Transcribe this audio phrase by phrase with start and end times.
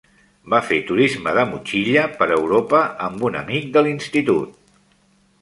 [0.51, 4.59] Va fer turisme de motxilla per Europa amb un amic de l'institut.